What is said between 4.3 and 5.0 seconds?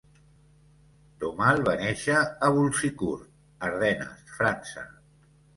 França.